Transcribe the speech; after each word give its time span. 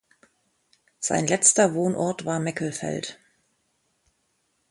Sein 0.99 1.27
letzter 1.27 1.75
Wohnort 1.75 2.25
war 2.25 2.39
Meckelfeld. 2.39 3.19